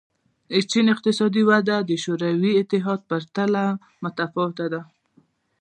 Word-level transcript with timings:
چین 0.71 0.85
اقتصادي 0.93 1.43
وده 1.49 1.77
د 1.89 1.91
شوروي 2.03 2.51
اتحاد 2.61 2.99
په 3.07 3.07
پرتله 3.09 3.65
متفاوته 4.03 4.65
ده. 4.73 4.81